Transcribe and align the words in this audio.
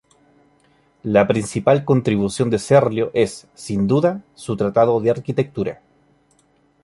La 1.03 1.27
principal 1.27 1.85
contribución 1.85 2.49
de 2.49 2.57
Serlio 2.57 3.11
es, 3.13 3.45
sin 3.53 3.85
duda, 3.87 4.23
su 4.33 4.57
tratado 4.57 4.99
de 4.99 5.11
arquitectura. 5.11 5.79